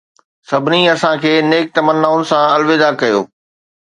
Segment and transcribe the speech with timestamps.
[0.49, 3.19] سڀني اسان کي نيڪ تمنائن سان الوداع ڪيو